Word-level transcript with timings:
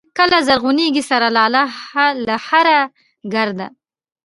کله 0.17 0.37
زرغونېږي 0.47 1.03
سره 1.11 1.27
لاله 1.37 1.63
له 2.27 2.35
هره 2.47 2.79
ګرده 3.33 3.67